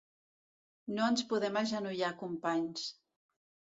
No 0.95 1.03
ens 1.11 1.21
podem 1.33 1.61
agenollar 1.63 2.13
companys. 2.25 2.89